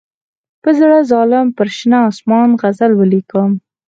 په 0.63 0.69
زړه 0.79 0.97
ظالم 1.11 1.47
پر 1.57 1.67
شنه 1.77 1.97
آسمان 2.09 2.49
غزل 2.61 2.91
ولیکم. 2.95 3.51